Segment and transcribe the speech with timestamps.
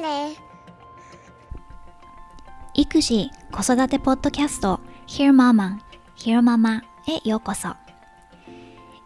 [0.00, 0.36] ね。
[2.74, 5.78] 育児・子育てポッドキャスト Hear Mama
[6.16, 7.74] Hear Mama へようこそ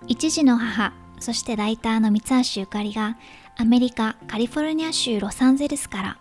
[0.06, 3.16] 一児の母そしてライターの三橋ゆかりが
[3.56, 6.18] アメリカ・カリフォルニア州ロサンゼルスから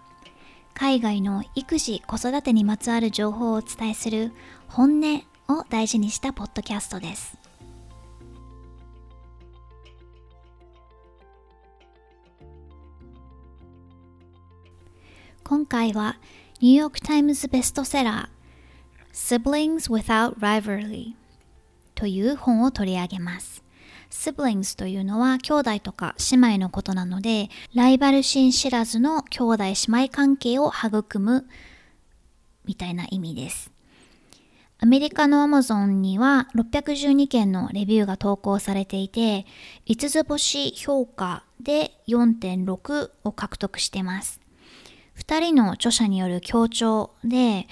[0.73, 4.31] 海外の育児・子育てにまつわる情報をお伝えする
[4.67, 7.37] 本音を大事にしたポッドキャストです
[15.43, 16.15] 今回は
[16.61, 21.15] ニューヨークタイムズベストセラー Siblings Without Rivalry
[21.95, 23.61] という本を取り上げます。
[24.09, 31.45] Siblings というのは兄弟とか姉妹のことなので、ライバル心知らずの兄弟姉妹関係を育む
[32.63, 33.70] みたいな意味です。
[34.79, 39.45] アメリカの Amazon には612件のレビューが投稿されていて、
[39.87, 44.43] 5つ星評価で4.6を獲得してます。
[45.17, 47.67] 2人の著者による協調で、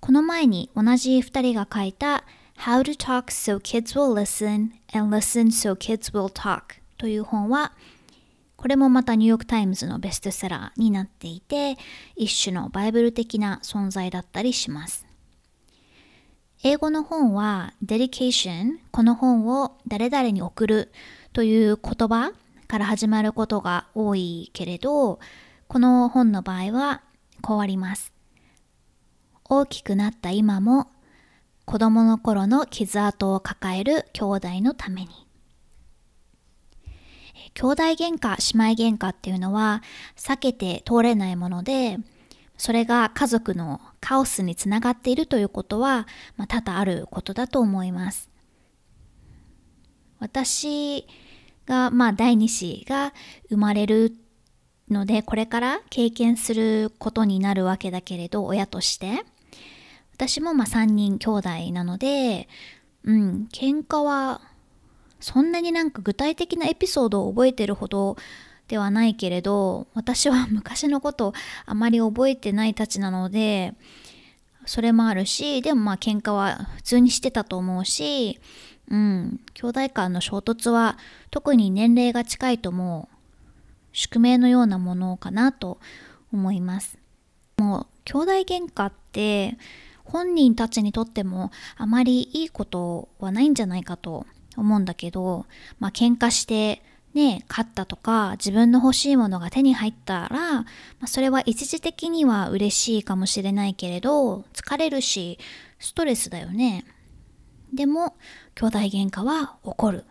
[0.00, 2.24] この前に同じ2人が書いた
[2.58, 7.72] How to Talk So Kids Will Listen and Listen So Kids Will Talk という本は、
[8.56, 11.76] これもまたニューヨークタイムズのベストセラーになっていて、
[12.16, 15.06] 一種のバイブル的な存在だったりします。
[16.66, 20.92] 英語の本は Dedication この本を誰々に送る
[21.34, 22.32] という言葉
[22.66, 25.18] から始まることが多いけれど
[25.68, 27.02] この本の場合は
[27.42, 28.12] こうあります。
[29.48, 30.88] 大きくなった今も
[31.64, 35.08] 子供の頃の傷跡を抱える兄弟のために。
[37.54, 39.82] 兄弟喧嘩、姉妹喧嘩っていうのは
[40.16, 41.98] 避けて通れないもので、
[42.56, 46.06] それが家族のカオスにつながっているということは、
[46.36, 48.30] まあ、多々あることだと思います。
[50.18, 51.06] 私
[51.66, 53.12] が、まあ、第二子が
[53.48, 54.16] 生まれる
[54.90, 59.24] のでこれから経験することになるわけだけれど親として。
[60.14, 62.48] 私もまあ3人兄弟なので
[63.02, 64.40] うん喧嘩は
[65.20, 68.16] そんなになんか具体的なエピソードを覚えてるほど
[68.68, 71.34] ではないけれど私は 昔のこと
[71.66, 73.74] あまり覚えてないたちなので
[74.66, 78.40] それもあるしでもまあ喧嘩は普通にしてたと思うし
[78.88, 80.96] うん兄弟間の衝突は
[81.30, 83.13] 特に年齢が近いともう
[83.94, 85.78] 宿命のようなものかなと
[86.30, 86.98] 思います。
[87.56, 89.56] もう兄弟喧嘩って
[90.04, 95.46] 本人たちにとってもあまりいいことはないんじゃないかと思うんだけど、
[95.78, 96.82] まあ喧嘩して
[97.14, 100.66] ね、勝ったとか自分の欲しいものが手に入ったら、ま
[101.02, 105.38] あ、それは一時的には嬉しいかもしれないけれど疲れるし
[105.78, 106.84] ストレスだよね。
[107.72, 108.16] でも
[108.56, 110.04] 兄弟喧嘩は起こる。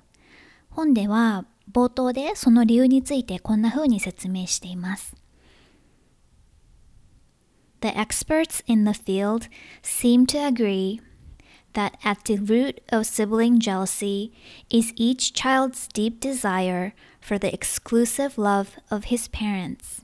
[0.69, 5.15] 本では冒頭でその理由についてこんな風に説明しています。
[7.81, 9.49] The experts in the field
[9.81, 11.01] seem to agree
[11.73, 14.31] that at the root of sibling jealousy
[14.69, 20.03] is each child's deep desire for the exclusive love of his parents.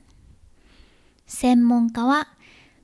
[1.26, 2.28] 専門家は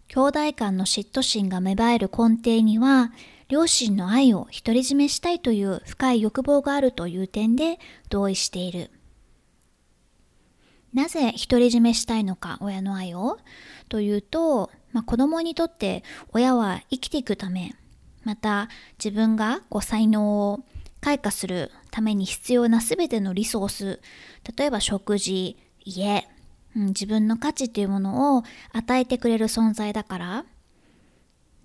[0.09, 3.11] 兄弟間の嫉妬心が芽生える根底には
[3.49, 8.91] 両親の愛を独り占めしたいという深い欲望があるという点で同意している。
[10.93, 13.39] なぜ独り占めしたいのか、親の愛を
[13.89, 16.03] というと、まあ、子供にとって
[16.33, 17.75] 親は生きていくため、
[18.25, 18.69] また
[18.99, 20.61] 自分がこう才能を
[21.01, 24.01] 開花するために必要な全てのリソース、
[24.57, 26.27] 例えば食事、家、
[26.75, 28.43] うん、自分の価値というものを
[28.73, 30.45] 与えてくれる存在だから、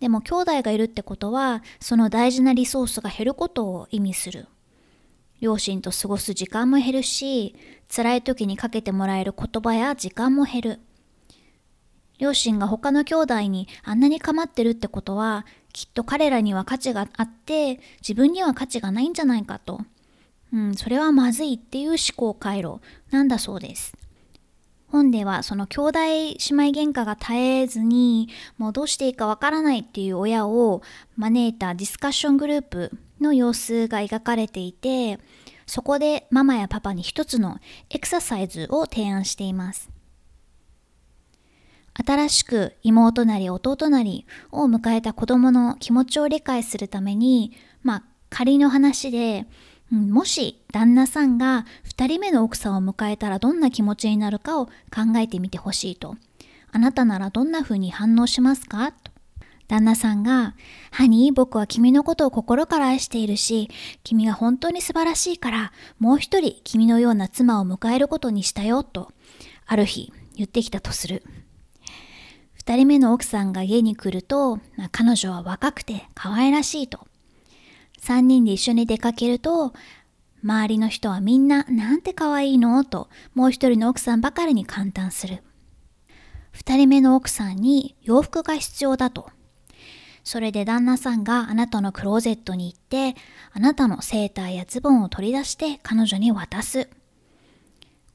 [0.01, 4.47] でも兄弟がいるってことは、その大事なリソースが減ることを意味する。
[5.41, 7.55] 両親と過ごす時間も減るし、
[7.87, 10.79] 辛い時にかけてもらえる言葉や時間も減る。
[12.17, 19.81] 両親が他の兄弟にあんなに構ってるってことは、きっと彼らには価値があって、自分には価値がないんじゃないかと。
[20.51, 22.79] うん、それはまずいっていう思考回路
[23.11, 23.95] なんだそうです。
[24.91, 30.81] 本ではその兄弟姉妹喧嘩が絶えずにもうどうしていいかわからないっていう親を
[31.15, 32.91] 招いたディスカッショングループ
[33.21, 35.19] の様子が描かれていて
[35.65, 37.59] そこでママやパパに一つの
[37.89, 39.89] エクササイズを提案しています。
[41.93, 47.51] 新しく妹なり弟なりを迎えた子供の気持ちを理解するために
[47.83, 49.45] まあ仮の話で
[49.91, 54.71] もし旦那さんが2人目の奥さんを迎えたらどんな気持ちになるかを考
[55.17, 56.15] えてみてほしいと。
[56.71, 58.91] あなたならどんな風に反応しますか？
[58.91, 59.11] と。
[59.67, 60.55] 旦那さんが、
[60.91, 63.69] ハニー、僕は君のことを心から愛しているし、
[64.03, 69.11] 君が本当に素晴らしいから、もう一人君のような妻を迎えることにしたよ、と、
[69.65, 71.23] ある日言ってきたとする。
[72.65, 77.07] 2人目の奥さんが家に来ると、まあ、彼女は若くて可愛らしいと。
[78.01, 79.73] 3人で一緒に出かけると、
[80.43, 82.83] 周りの人はみんななんて可愛いの？
[82.83, 85.43] と、もう一人の奥さんばかりに感嘆する。
[86.53, 89.29] 2人目の奥さんに洋服が必要だと。
[90.23, 93.15] それで旦那さんがあなたのクローゼットに行って、
[93.53, 96.89] あなたのセーターやズボンを取り出して彼女に渡す。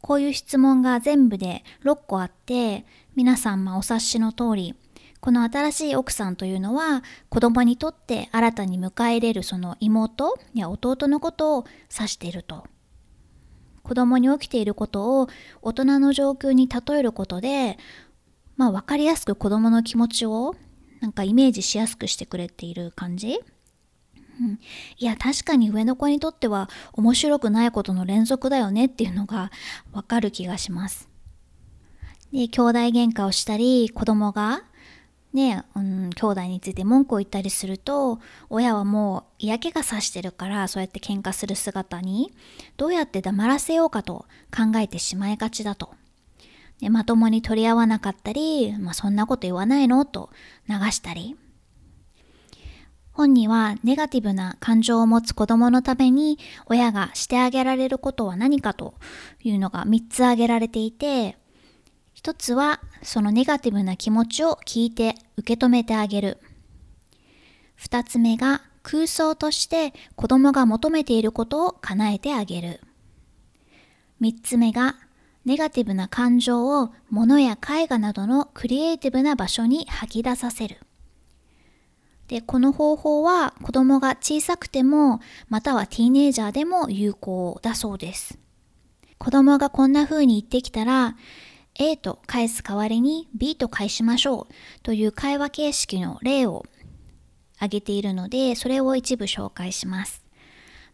[0.01, 2.85] こういう質問が全部で6個あって、
[3.17, 4.75] 皆さんまお察しの通り、
[5.21, 12.67] この新しい奥さんというのは子供にとって新たに迎え入れるその妹や弟のことを指していると。
[13.83, 15.29] 子供に起きていることを
[15.63, 17.79] 大人の状況に例えることで、
[18.57, 20.57] まあ分かりやすく子供の気持ちを
[21.01, 23.39] なんかイメージしやすくしてくれている感じ、
[24.41, 24.59] うん、
[24.99, 29.51] いや確かに上の子にとっては面白くないことの連続だよねっていうのが
[29.93, 31.09] わかる気がします。
[32.33, 34.65] で兄弟喧嘩をしたり子供が
[35.37, 38.19] ね、うん、兄弟について文句を言ったりすると
[38.49, 42.33] 親はもう嫌気がさしてるからそうやって喧嘩する姿に
[42.77, 45.91] どうやって黙らせようかと考えてしまいがちだと。
[46.81, 50.31] でまともに取り合わなかったり、まあ、そんなこと言わないのと
[50.69, 51.37] 流したり。
[53.13, 58.95] 本にはネガティブな感情を持つ子供のために親がしてあげられることは何かと
[59.43, 61.39] いうのが3つ挙げられていて、
[62.17, 66.39] 1つはそのネガティブな気持ちを聞いて受け止めてあげる。
[67.81, 72.81] 2つ目が空想として子供が求めていることを叶えてあげる。
[74.21, 74.97] 3つ目が
[75.45, 80.79] ネガティブな感情を物や絵画などのクリエイティブな場所に吐き出させる。
[82.29, 88.39] で、この方法は子供が小さくても、またはティーネイジャーでも有効だそうです。
[89.19, 91.17] 子供がこんな風に言ってきたら、
[91.79, 96.65] A と返す代わりに B と返しましょうという会話形式の例を
[97.57, 100.25] 挙げているので、それを一部紹介します。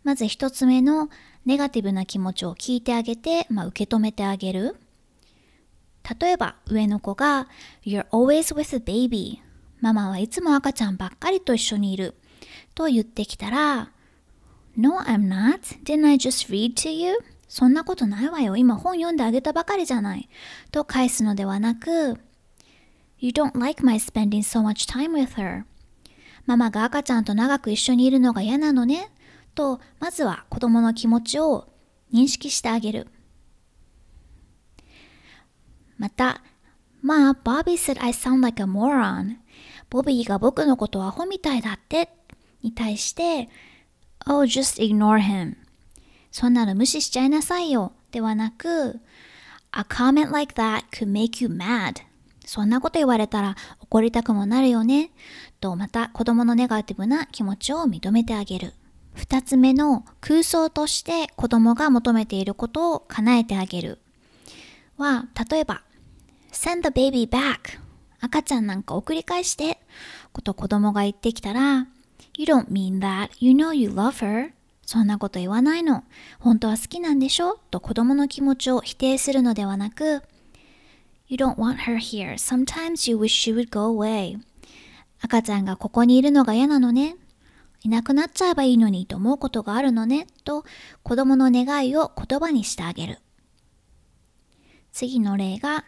[0.05, 1.09] まず一つ目の
[1.45, 4.77] ネガティブな気持ちを聞いてあげて、まあ、受け止めてあげる。
[6.21, 7.49] 例えば上の子が
[7.85, 9.41] You're always with a baby
[9.81, 12.17] ママはいつも赤ちゃんばっかりと一緒にいる
[12.75, 13.91] と言ってきたら
[14.77, 15.61] No, I'm not.
[15.85, 17.19] Didn't I just read to you?
[17.53, 18.57] そんなことないわよ。
[18.57, 20.31] 今本読んであげたばかりじゃない。
[20.71, 22.19] と返すのではなく
[23.19, 25.65] You don't like my spending so much time with her.
[26.47, 29.11] ママが赤ちゃんと長く一緒にいるのが嫌なのね。
[29.55, 31.69] と、まずは子供の気持ちを
[32.11, 33.09] 認識してあげる。
[35.99, 36.41] また、
[37.03, 39.37] まあ、Bobby said I sound like a moron.
[39.91, 42.09] ボビーが僕のことはアホみたいだって
[42.63, 43.51] に対して、
[44.27, 45.62] Oh, just ignore him.
[46.33, 47.93] そんなの無視しちゃいなさいよ。
[48.11, 49.01] ではなく、
[49.71, 52.03] A comment like that could make you mad.
[52.45, 55.13] そんなこと言われたら怒りたくもなるよね。
[55.61, 58.75] とまた子供のネガティブな気持ちを認めてあげる。
[59.15, 63.99] 二つ目の空想として子供が求めていることを叶えてあげる
[64.97, 65.83] は、例えば、
[66.51, 67.79] send the baby back
[68.21, 69.79] 赤ちゃんなんか送り返して
[70.33, 71.89] こと子供が言ってきたら、
[72.37, 74.53] you don't mean that, you know you love her
[74.85, 76.05] そんなこと言わないの。
[76.41, 77.59] 本当は好きなんでしょ？
[77.71, 80.23] と子供の気持ちを否定するのではなく、
[81.29, 82.35] You don't want her here.
[82.35, 84.39] Sometimes you wish she would go away.
[85.21, 87.17] 赤ちゃんがここにいるのが嫌なのね。
[87.85, 90.65] いなくなっちゃえばいいのにと思うことがあるのねと
[91.03, 93.19] 子供の願いを言葉にしてあげる。
[94.93, 95.85] 次の例が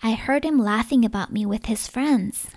[0.00, 2.54] I heard him laughing about me with his friends.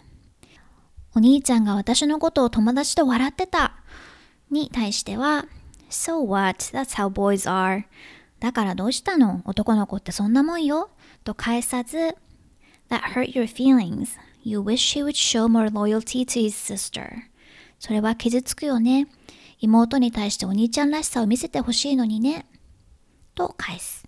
[1.16, 3.81] お兄ちゃんが私のことを友達と笑ってた
[4.52, 5.46] に対しては
[5.90, 6.64] So what?
[6.78, 7.86] That's how boys are.
[8.40, 9.42] だからどうしたの？
[9.46, 10.90] 男の子ってそんなもんよ
[11.24, 12.16] と返さず
[12.90, 14.18] That hurt your feelings.
[14.44, 17.10] You wish he would show more loyalty to his sister.
[17.80, 19.08] それは傷つくよね。
[19.60, 22.48] 妹に対してお兄ちゃんらしさを見せてほしいのにね。
[23.36, 24.08] と返す。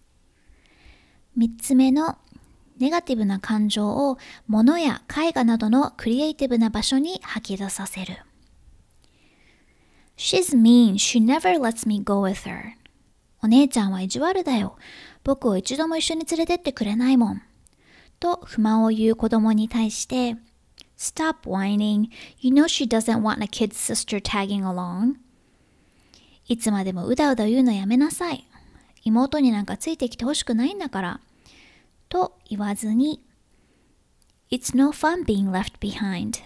[1.36, 2.18] 三つ目の
[2.80, 8.18] ネガティブな感情を物や絵画などのクリエイティブな場所に吐き出させる。
[10.18, 10.98] She's mean.
[10.98, 12.74] She never lets me go with her.
[13.42, 14.78] お姉ちゃんは意地悪だよ。
[15.24, 17.42] 僕を一度も一緒に連れてってくれないもん。
[18.20, 20.38] と不満を言う子供に対して、
[20.98, 22.10] Stop whining.
[22.40, 25.16] You know she doesn't want a kid's sister tagging along.
[26.48, 28.48] いつまでもうだうだ言うのやめなさい。
[29.04, 31.20] 妹になんかついてきてほしくないんだから。
[32.08, 33.22] と言わずに
[34.52, 36.42] It's no fun being left behind.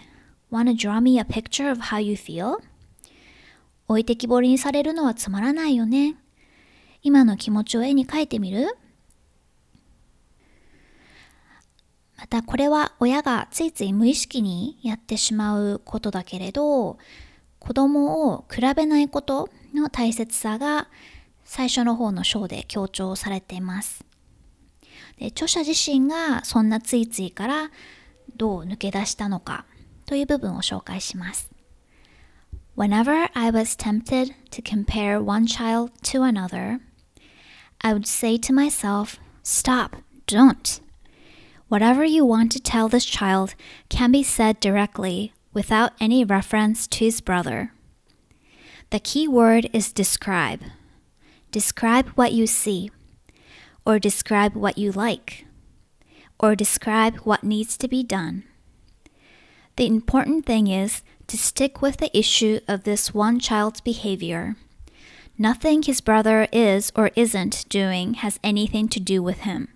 [0.50, 2.58] Wanna draw me a picture of how you feel?
[3.88, 6.16] 置いてきぼりにされるのはつまらないよね。
[7.04, 8.78] 今の気持ちを絵に描いてみる？
[12.18, 16.98] またこれは親がついつい無意識にやってしまうことだけれど
[17.60, 20.88] 子供を比べないことの大切さが
[21.46, 24.04] 最初の方の章で強調されています。
[25.20, 27.72] で著者自身がそんなついついから
[28.36, 29.66] どう抜け出したのか
[30.06, 31.50] という部分を紹介します。
[32.78, 36.80] Whenever I was tempted to compare one child to another,
[37.82, 39.96] I would say to myself, Stop,
[40.28, 40.80] don't.
[41.70, 43.56] Whatever you want to tell this child
[43.90, 47.74] can be said directly without any reference to his brother.
[48.92, 50.62] The key word is describe.
[51.50, 52.92] Describe what you see,
[53.88, 55.48] or describe what you like,
[56.40, 58.44] or describe what needs to be done.
[59.78, 64.56] The important thing is to stick with the issue of this one child's behavior.
[65.38, 69.70] Nothing his brother is or isn't doing has anything to do with him.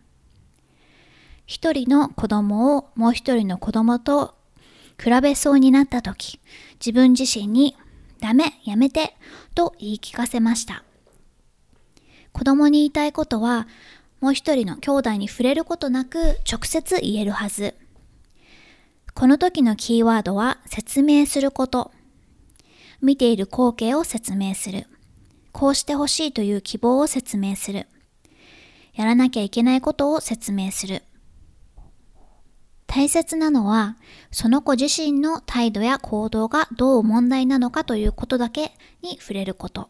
[1.45, 4.35] 一人の子供をもう一人の子供と
[5.01, 6.39] 比べそうになった時、
[6.79, 7.75] 自分自身に
[8.21, 9.15] ダメ、やめて
[9.53, 10.83] と言い聞かせました。
[12.31, 13.67] 子供に言いたいことは、
[14.21, 17.75] もう一人の兄弟に触れることなく直接言えるはず。
[19.13, 21.91] この時のキーワードは説明すること。
[23.01, 24.87] 見ている光景を説明する。
[25.51, 27.87] こうしてほしいという希望を説明する。
[28.93, 31.03] やらなきゃいけないことを説明する。
[32.87, 33.97] 大切なのは、
[34.31, 39.89] その子自身の態度や行動がどう問題なのかということだけに触れること。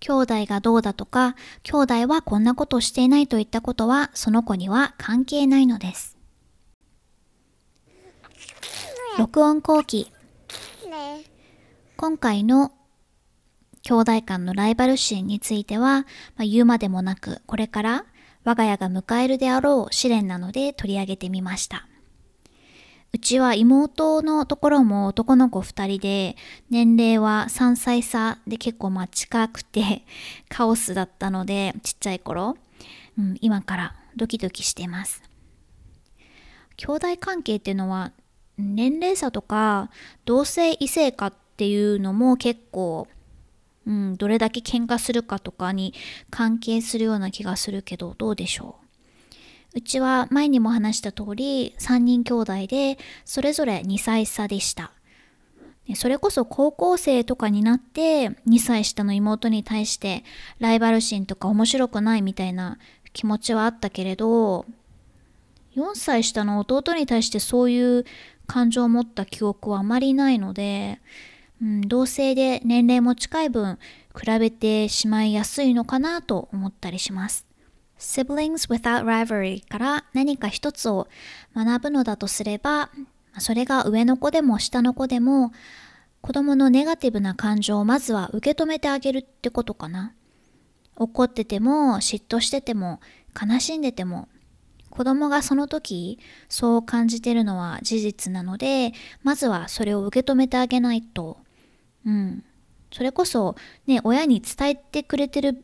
[0.00, 6.17] 兄弟がどうだとか、兄弟はこんなことをしていないといったことは、その子には関係ないのです。
[9.18, 10.12] 録音後期。
[11.96, 12.70] 今回の
[13.82, 16.02] 兄弟間のライバル心については、
[16.36, 18.04] まあ、言うまでもなくこれから
[18.44, 21.88] 我が家が迎えるであろう試練なので取り上げてみました。
[23.12, 26.36] うちは妹のところも男の子2人で
[26.70, 30.04] 年齢は3歳差で結構まあ近くて
[30.48, 32.56] カオスだったのでちっちゃい頃、
[33.18, 35.24] うん、今からドキドキしてます。
[36.76, 38.12] 兄弟関係っていうのは
[38.58, 39.90] 年齢差とか
[40.24, 43.08] 同性異性かっていうのも結構、
[43.86, 45.94] うん、どれだけ喧嘩するかとかに
[46.30, 48.76] 関係するような気がするけどどうでしょ
[49.74, 49.78] う？
[49.78, 54.92] うちは前にも話した通り3人兄弟でそれぞれ2歳差でした。
[55.94, 60.22] それこそ高校生とかになって2歳下の妹に対して
[60.58, 62.76] ライバル心とか面白くないみたいな
[63.14, 64.66] 気持ちはあったけれど
[65.76, 68.04] 4歳下の弟に対してそういう
[68.48, 71.00] 感情を持った記憶はあまりないので、
[71.62, 73.78] うん、同性で年齢も近い分
[74.18, 77.46] 比べてしまいやすいのかなと思ったりします。
[77.98, 81.08] Siblings without rivalry から何か一つを
[81.54, 82.90] 学ぶのだとすれば、
[83.38, 85.52] それが上の子でも下の子でも
[86.20, 90.14] 子供のネガティブな感情をまずは受け止めてあげるってことかな。
[90.96, 93.00] 怒ってても嫉妬してても
[93.40, 94.28] 悲しんでても
[94.98, 101.38] 子供がその時そう感じてるのは事実なのでまずはそれを受け止めてあげないと
[102.04, 102.42] うん
[102.92, 103.54] それこそ
[103.86, 105.62] ね親に伝えてくれてる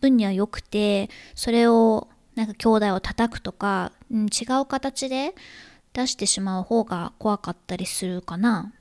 [0.00, 5.34] 分には良くてそれをなんか兄弟を叩くとか、うん、違う形で
[5.92, 8.72] 出してしまう方が怖かったりするかな。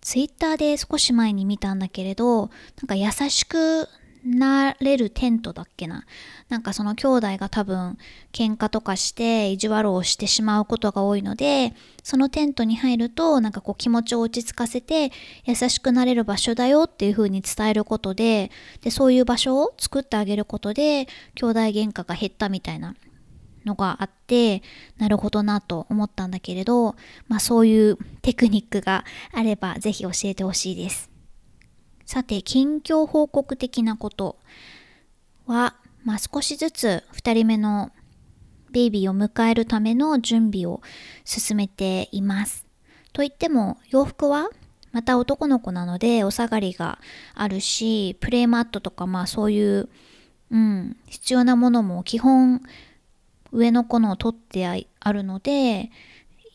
[0.00, 3.88] ツイッターで少し前に見たんだけれど、なんか優しく
[4.24, 6.04] なれるテントだっけな。
[6.48, 7.98] なんかその兄弟が多分
[8.32, 15.12] 喧嘩とかして意地悪をしてしまうことが多いので、そのテントに入るとなんかこう気持ちを落ち着かせて
[15.44, 18.50] 優しくなれる場所だよっていう風に伝えることで、
[18.80, 22.94] で、そういう場所を作ってあげることで兄弟喧嘩が減ったみたいな
[23.64, 24.62] のがあって
[24.98, 26.96] なるほどなと思ったんだけれど、
[27.28, 31.13] まあそういうテクニックがあればぜひ教えてほしいです。
[32.06, 34.36] さて、近況報告的なこと
[35.46, 37.90] は、まあ、少しずつ2人目の
[38.70, 40.82] ベイビーを迎えるための準備を
[41.24, 42.66] 進めています。
[43.12, 44.50] といっても洋服は
[44.90, 46.98] また男の子なのでお下がりが
[47.34, 49.88] あるしプレイマットとかまあそういう、
[50.50, 52.60] うん、必要なものも基本
[53.52, 55.90] 上の子のを取ってあるので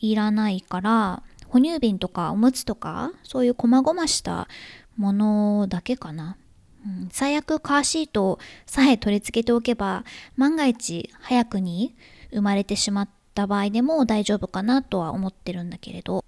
[0.00, 4.46] いらないから哺乳瓶とかおむつとかそういう細々した
[5.00, 6.36] ものだけかな。
[6.86, 10.04] うん、最悪カーシートさえ取り付けておけば
[10.36, 11.94] 万が一早くに
[12.30, 16.24] 生まれてしまった場合でも大丈夫かなとは思ってるんだけれど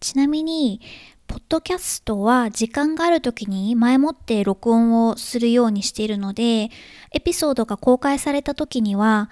[0.00, 0.80] ちなみに
[1.26, 6.70] ポッドキャストは時間がある時に前もって録音をするようにしているので
[7.10, 9.28] エピソードが公開された時には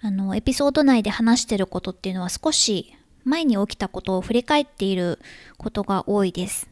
[0.00, 5.18] あの、エピソード内で話してることっていうのは少し前に起きたことを振り返っている
[5.56, 6.68] ことが多いです。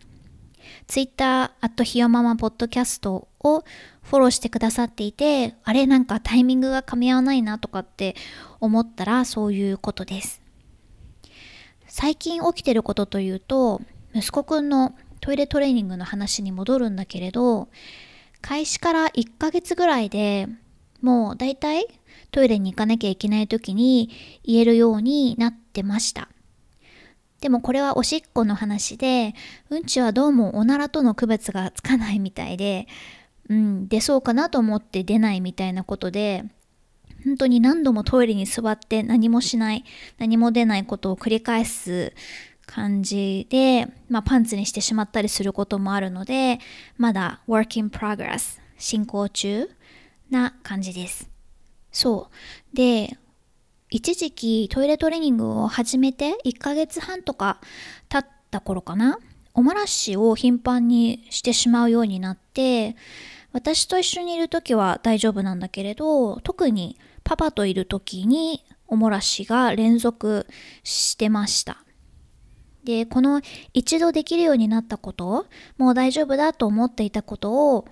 [0.86, 3.64] Twitter、アットひよままポッドキャストを
[4.02, 8.14] フォローしてくださっていて、あれなんかタイミングが噛み合わないなとかって
[8.60, 10.42] 思ったらそういうことです。
[11.86, 13.80] 最近起きてることというと、
[14.14, 17.68] 息子くんのトイレトレーニングの話に戻るんだけれど、
[18.42, 20.46] 開始から1ヶ月ぐらいで
[21.00, 21.86] もうだいたい
[22.30, 24.10] トイレに行かなきゃいけない時に
[24.44, 26.28] 言えるようになってました。
[27.40, 29.34] でもこれはおしっこの話で、
[29.70, 32.86] うんちはどうもおならとの区別がつかないみたいで、
[33.48, 36.44] うん、出そうかなと思って出ないみたいなことで、
[37.24, 39.84] 本当に何度もトイレに座って何もしない、
[40.18, 42.12] 何も出ないことを繰り返す
[42.66, 46.58] 感じで、まあ、パンツにしてしまったりすることもあるので、
[46.96, 49.68] まだ work in progress 進行中
[50.30, 51.30] な感じです。
[51.92, 52.30] そ
[52.72, 52.76] う。
[52.76, 53.16] で、
[53.88, 57.60] 一時期トイレトレーニングを始めて1ヶ月半とか
[58.08, 59.18] 経った頃かな。
[59.54, 62.94] おもらしを頻繁にしてしまうようになって
[63.52, 70.46] 私と一緒にいる時は大丈夫なんだけれど特にパパといる時におもらしが連続
[70.84, 71.78] してました。
[72.84, 73.40] でこの
[73.72, 75.46] 一度できるようになったこと
[75.78, 77.88] もう大丈夫だと思っていたことを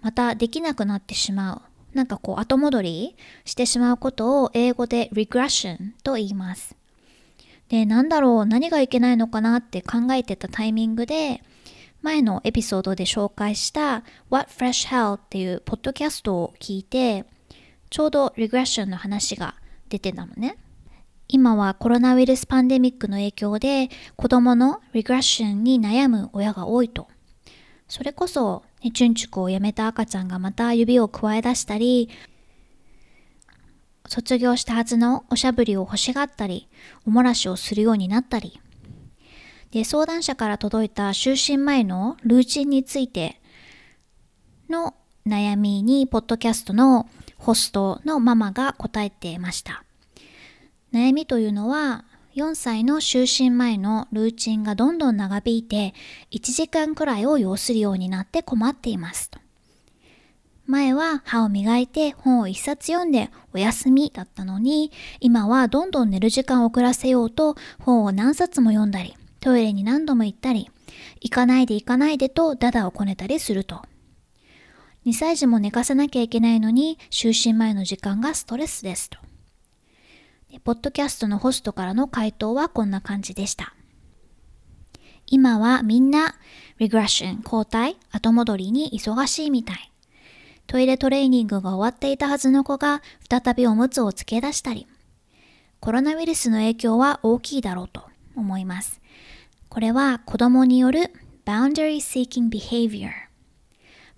[0.00, 1.71] またできなくなってしまう。
[1.94, 6.76] なんかこう後戻りしてしまうことを英語で regression と言います。
[7.68, 11.42] で、なんだろう、何がいけないのかなって考えてたタイミングで、
[12.02, 17.24] 前のエピソードで紹介した What Fresh Hell っていうポッドキャストを聞いて、
[17.90, 19.54] ちょうど regression の話が
[19.88, 20.56] 出てたのね。
[21.28, 27.08] 今はコロナウイルスパンデミックの影響で子供の regression に悩む親が多いと。
[27.88, 32.08] それこそね、チュンチュクをやめた赤ちゃんがまた指をくわえ出したり、
[34.06, 36.68] 卒業したはずのおしゃぶりを欲しがったり、
[37.06, 38.60] おもらしをするようになったり、
[39.70, 43.40] で、相談者から届いた就寝前のルーチンについて
[44.68, 44.94] の
[45.26, 49.84] 悩みに、ポッドキャストのホストのママが答えていました。
[50.92, 55.92] 悩みというのは、4歳の就寝前のルーチンがどんどん長引いて
[56.30, 59.30] 1時間くらいを要するようになって困っています。
[60.66, 70.70] 前は歯を磨いて本を一冊読んでお休みだったのに今はどんどん寝る時間を遅らせようと本を何冊も読んだりトイレに何度も行ったり
[71.20, 73.82] 行かないで行かないでとダダをこねたりすると。
[75.04, 79.18] 2歳児も寝かせなきゃいけないのに就寝前の時間がストレスですと。
[80.60, 83.74] ポッドキャストのホストからの回答はこんな感じでした。
[85.26, 86.34] 今はみんな
[86.78, 89.92] regression 交代後戻りに忙しいみたい。
[90.66, 94.86] トイレトレーニングが終わっていたはずの子が再びおむつをつけ出したり、
[95.80, 98.02] コロナウイルスの影響は大きいだろうと
[98.36, 99.00] 思います。
[99.68, 101.10] これは子供による
[101.44, 103.10] boundary seeking behavior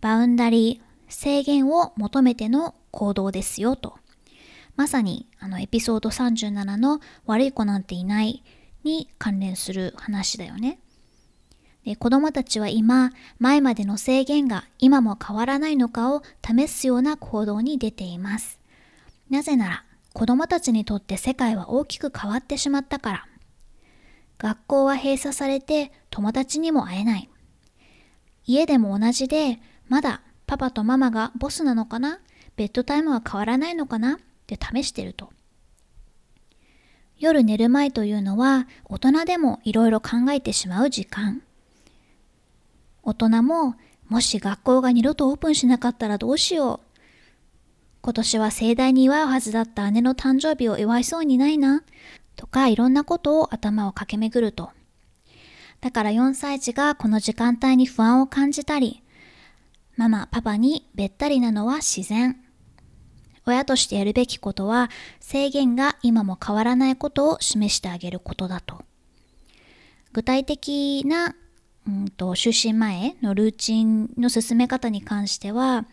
[0.00, 3.94] バウンダリー制限を求めての行動ですよと
[4.76, 8.42] まさにあのエピソード37の悪い子なんていない
[8.82, 10.78] に関連する話だよね。
[11.84, 18.58] で子供たちは今、前までの制限が今も変わらないのかを試すような行動に出ています。
[19.28, 19.84] なぜなら、
[20.14, 23.26] 子供たちにとって世界は大きく変わってしまったから。
[24.38, 27.28] 学校は閉鎖されて友達にも会えない。
[28.46, 32.18] 家でも同じで、まだパパとママがボスなのかな？
[32.56, 34.18] ベッドタイムは変わらないのかな？
[34.46, 35.30] で試してると。
[37.18, 41.42] 夜寝る前というのは大人でもいろいろ考えてしまう時間。
[43.02, 43.76] 大人も
[44.08, 46.94] もし学校が二度とオープンしなかったらどうしよう。
[48.02, 51.82] 今年は盛大に祝うはずだった姉の誕生日を祝いそうにないな。
[52.36, 54.70] とかいろんなことを頭を駆け巡ると。
[55.80, 59.02] だから4歳児がこの時間帯に不安を感じたり、
[59.96, 62.43] ママ、パパにべったりなのは自然。
[63.46, 68.82] 親としてやるべきことは制限が今も変わらないことを示してあげることだと。
[70.12, 71.34] 具体的な、
[71.86, 75.86] うんと、就寝前のルーチンの進め方に関しては、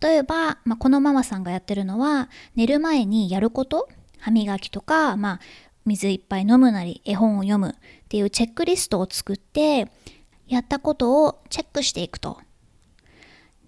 [0.00, 5.40] 例えば、まあ、このママさんがやってるのは、寝る前にやること、歯磨きとか、まあ、
[5.86, 7.74] 水いっぱい飲むなり、絵本を読むっ
[8.08, 9.88] ていうチェックリストを作って、
[10.48, 12.40] やったことをチェックしていくと。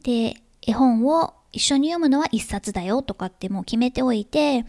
[0.03, 0.35] で、
[0.67, 4.67] 絵本を一緒に読むのは一冊だよとかってもう決めておいて、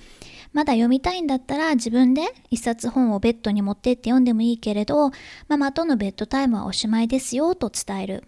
[0.54, 5.12] まだ読みたいんだったら自分で一冊本をベッドに持ってって読んでもいいけれど、
[5.50, 8.23] ママとのベッドタイムはおしまいですよと伝える。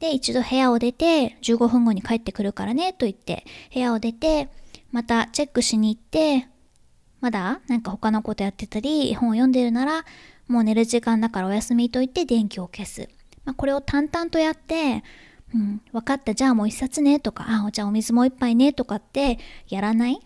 [0.00, 4.48] で、一度部屋を出て15分後に帰ってくるからねと言って部屋を出て、
[4.90, 6.48] またチェックしに行って
[7.20, 10.04] まだなんか他のことやってたり本を読んでるなら
[10.48, 13.08] もう寝る時間だからお休みといて電気を消す、
[13.44, 15.04] まあ、これを淡々とやって
[15.54, 16.34] うん、分かった。
[16.34, 17.20] じゃあもう一冊ね。
[17.20, 18.72] とかあじゃあお水もう一杯ね。
[18.72, 19.38] とかって
[19.68, 20.20] やらない？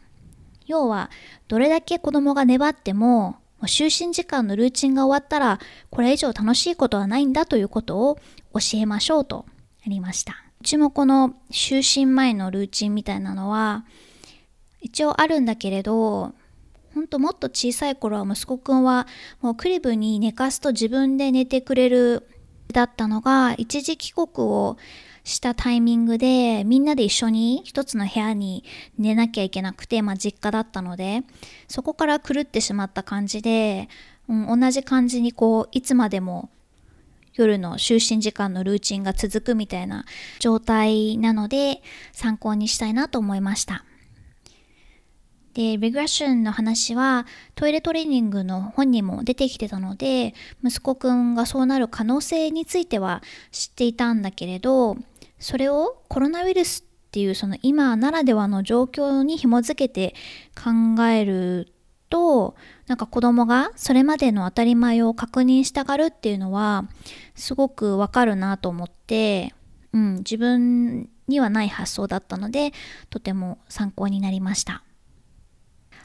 [0.66, 1.10] 要は
[1.48, 5.60] どれだけ子供が粘ってももう就寝時間のルーチンが終わったら
[5.90, 8.18] これ以上楽しいことはないんだということを
[8.52, 9.46] 教えましょうと
[9.84, 10.42] ありました。
[10.60, 13.84] うちもこの就寝前のルーチンみたいなのは
[14.80, 16.34] 一応あるんだけれど
[16.94, 19.06] ほんともっと小さい頃は息子くんは
[19.40, 22.26] もうクリブに寝かすと自分で寝てくれる
[22.72, 24.76] だったのが一時帰国を
[25.24, 28.64] したタイミングでみんなで一緒に一つの部屋に
[28.96, 31.22] 寝なきゃいけなくて、まあ、実家だったので
[31.66, 33.88] そこから狂ってしまった感じで、
[34.28, 36.48] うん、同じ感じにこういつまでも
[37.34, 40.04] 夜の就寝時間のルーチンが続くみたいな
[40.38, 43.84] 状態なので参考にしたいなと思いました。
[45.56, 54.98] で、レグレッションの話はトイレトレーニングの本にも出てきてたので、息子くんがそうなる可能性については知っていたんだけれど、
[55.38, 60.14] それをコロナウイルスっていうその今ならではの状況に紐づけて
[60.54, 61.72] 考える
[62.10, 62.54] と
[62.86, 66.84] なんか子供がそれまでの当たり前を確認したがるっていうのは
[67.34, 69.54] すごくわかるなと思って、
[69.94, 72.72] うん、自分にはない発想だったので
[73.08, 74.82] とても参考になりました。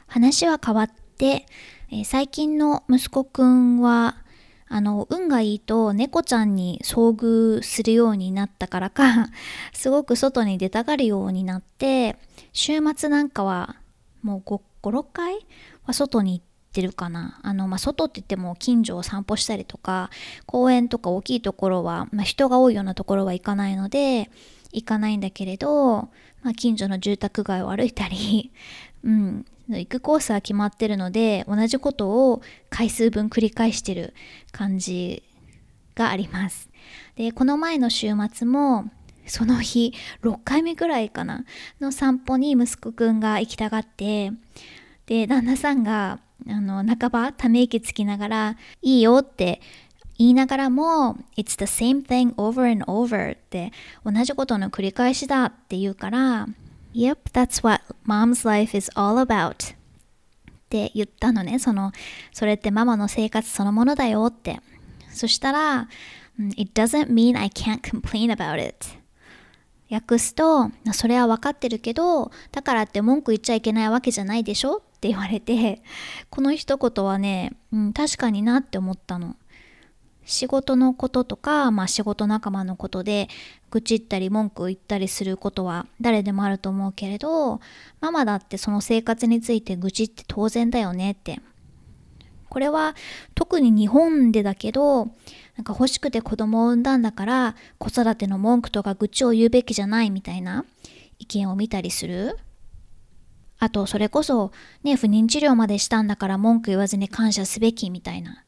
[0.06, 1.46] 話は変わって、
[1.90, 4.16] えー、最近の息子くんは
[4.74, 9.28] あの、運がいいと猫ちゃんに遭遇するようになったからか、
[9.74, 12.16] すごく外に出たがるようになって、
[12.54, 13.76] 週末なんかは
[14.22, 14.40] もう
[14.82, 15.46] 56回
[15.84, 17.38] は外に行ってるかな。
[17.42, 20.08] あの、まあ、外って言っても近所を散歩したりとか、
[20.46, 24.30] 公園とか大きいところは、まあ、人が多いようなところは行かないので、
[24.72, 26.08] 行かないんだけれど、
[26.42, 28.52] まあ、近所の住宅街を歩いたり、
[29.04, 34.14] うん、行くコースは決まってるので同じことを回数分繰り返してる
[34.50, 35.22] 感じ
[35.94, 36.68] があります。
[37.16, 38.90] でこの前の週末も
[39.26, 41.44] その日6回目ぐらいかな
[41.80, 44.32] の散歩に息子くんが行きたがって
[45.06, 49.60] で旦那さんがあの半ばため息つきながら「いいよ」って
[50.18, 53.72] 言いながらも「It's the same thing over and over」って
[54.04, 56.48] 同じことの繰り返しだって言うから
[56.94, 59.74] Yep, that's what mom's life is all about.
[59.74, 59.74] っ
[60.68, 61.58] て言ったのね。
[61.58, 61.92] その、
[62.32, 64.60] それってママの生活そのものだよって。
[65.10, 65.88] そしたら、
[66.56, 68.86] It doesn't mean I can't complain about it.
[69.90, 74.76] 訳すと、それは分かってるけど、だからって文句言っちゃいけないわけじゃないでしょ？
[74.78, 75.82] って言われて、
[76.30, 79.36] この一言はね、うん、確かになって思ったの。
[80.24, 83.28] 仕事のこととか、まあ、仕事仲間のことで
[83.70, 87.60] 愚痴ったり文句言ったりすることは誰でもあると思うけれど
[88.00, 91.40] ママだってその生活について愚痴って当然だよねって。
[92.48, 92.94] これは
[93.34, 95.06] 特に日本でだけど
[95.56, 100.66] なんか欲しくて子供を産んだんだから子育ての文句とか愚痴を言うべきじゃないみたいな
[101.18, 102.38] 意見を見たりする。
[103.58, 108.44] あとそれこそね不妊治療までしたんだから文句言わずに感謝すべきみたいな。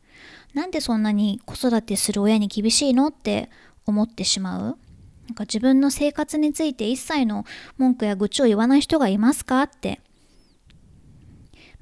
[0.54, 3.50] なんでそんなに子育てする親に厳しいのって
[3.86, 4.78] 思ってしまう？
[5.26, 7.44] なんか自分の生活について一切の
[7.76, 10.00] 文句や愚痴を言わない人がいますかって。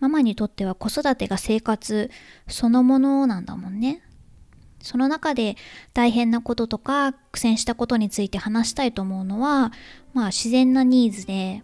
[0.00, 2.10] ママにとっては子育てが生活
[2.48, 4.02] そのものなんだもんね。
[4.80, 5.56] その中で
[5.94, 9.70] 大変なこととか苦戦したことについて話したいと思うのは
[10.12, 11.62] まあ自然なニーズで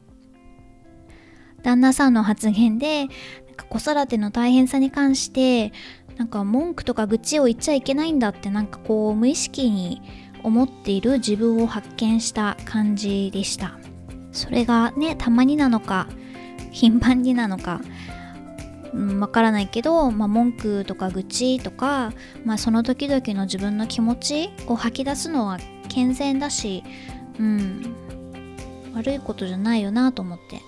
[1.65, 3.09] 旦那さんの発言で
[3.71, 5.73] 子育ての大変さに関して
[6.19, 10.03] なんか文句とか愚痴を言っちゃいけないんだってなんかこう無意識に
[10.43, 13.79] 思っている自分を発見した感じでした。
[14.33, 16.09] それがねたまになのか
[16.71, 17.81] 頻繁になのかわ、
[18.95, 22.13] うん、からないけど、まあ、文句とか愚痴とか、
[22.45, 26.85] まあ、その時々の自分の気持ちを吐き出すのは健全だし、
[27.39, 27.95] うん、
[28.95, 30.61] 悪いことじゃないよなと思って。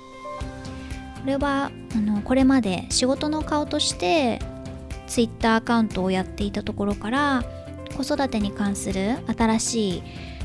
[1.21, 4.41] これはあのこれまで仕事の顔として
[5.11, 7.45] ツイッターアカウントをやっていたところから
[7.97, 10.03] 子育てに関する新しい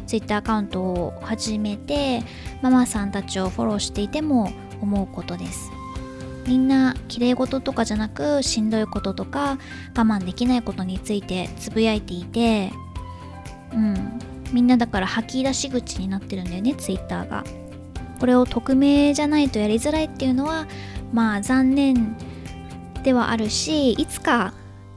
[0.07, 2.23] ツイッターアカウントを始めて
[2.63, 4.51] ママさんたちをフォローしていても
[4.81, 5.69] 思うことです。
[6.47, 9.57] みんな綺麗事とかじゃなくしんどいこととか
[9.95, 12.71] 我慢できないことについてつぶやいていて
[13.71, 14.19] うん。
[14.51, 17.43] みんなだから吐き出し口になってるんだよねツイッターが。
[18.19, 20.67] これを匿名じゃないとやりづらいっていうのは
[21.13, 22.15] まあ残念
[23.05, 24.51] ではあるしいつか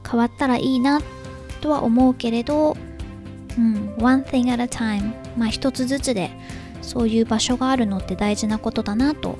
[0.09, 0.99] 変わったらいいな
[1.61, 2.75] とは思うけれど、
[3.55, 6.31] うん、one thing at a time まあ一つずつで
[6.81, 9.37] そういう場所があるのって大事なことだなと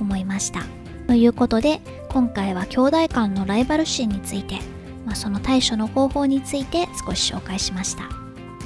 [0.00, 0.62] 思いました。
[1.06, 1.80] ということで
[2.10, 4.58] 今回は兄弟間のライバル心について、
[5.06, 8.04] まあ、その対処の方法について少し紹介しました。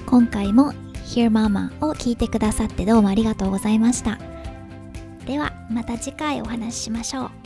[0.07, 0.73] 今回も
[1.07, 4.19] Hear Mama を聞いてくださってどうもありがとうございました。
[5.27, 7.44] ではまた次回お話ししましょう。